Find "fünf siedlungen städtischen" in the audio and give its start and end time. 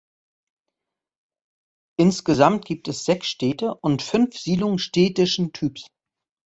4.01-5.53